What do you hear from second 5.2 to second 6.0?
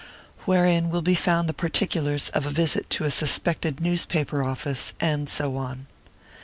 SO ON.